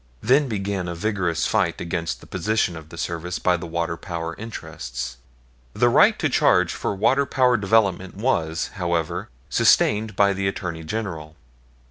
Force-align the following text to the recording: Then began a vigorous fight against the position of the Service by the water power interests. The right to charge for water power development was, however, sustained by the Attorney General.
Then 0.23 0.47
began 0.47 0.87
a 0.87 0.95
vigorous 0.95 1.45
fight 1.45 1.79
against 1.79 2.21
the 2.21 2.25
position 2.25 2.75
of 2.75 2.89
the 2.89 2.97
Service 2.97 3.37
by 3.37 3.55
the 3.55 3.67
water 3.67 3.95
power 3.95 4.33
interests. 4.35 5.17
The 5.73 5.89
right 5.89 6.17
to 6.17 6.27
charge 6.27 6.73
for 6.73 6.95
water 6.95 7.27
power 7.27 7.55
development 7.55 8.15
was, 8.17 8.69
however, 8.73 9.29
sustained 9.47 10.15
by 10.15 10.33
the 10.33 10.47
Attorney 10.47 10.83
General. 10.83 11.35